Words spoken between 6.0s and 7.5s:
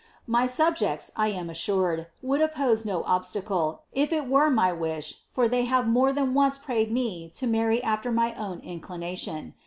than once prayed me to